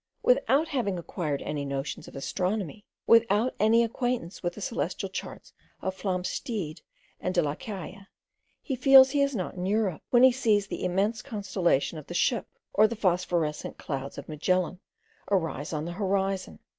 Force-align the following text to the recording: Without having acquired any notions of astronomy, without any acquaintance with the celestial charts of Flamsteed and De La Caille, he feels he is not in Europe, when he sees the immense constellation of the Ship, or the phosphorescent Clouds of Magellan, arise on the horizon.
Without 0.23 0.69
having 0.69 0.97
acquired 0.97 1.43
any 1.43 1.63
notions 1.63 2.07
of 2.07 2.15
astronomy, 2.15 2.83
without 3.05 3.53
any 3.59 3.83
acquaintance 3.83 4.41
with 4.41 4.53
the 4.53 4.59
celestial 4.59 5.09
charts 5.09 5.53
of 5.79 5.93
Flamsteed 5.95 6.81
and 7.19 7.35
De 7.35 7.41
La 7.43 7.53
Caille, 7.53 8.07
he 8.63 8.75
feels 8.75 9.11
he 9.11 9.21
is 9.21 9.35
not 9.35 9.53
in 9.53 9.65
Europe, 9.67 10.01
when 10.09 10.23
he 10.23 10.31
sees 10.31 10.65
the 10.65 10.83
immense 10.83 11.21
constellation 11.21 11.99
of 11.99 12.07
the 12.07 12.15
Ship, 12.15 12.47
or 12.73 12.87
the 12.87 12.95
phosphorescent 12.95 13.77
Clouds 13.77 14.17
of 14.17 14.27
Magellan, 14.27 14.79
arise 15.29 15.71
on 15.71 15.85
the 15.85 15.91
horizon. 15.91 16.57